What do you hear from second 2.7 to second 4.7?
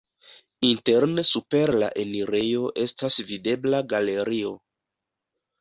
estas videbla galerio.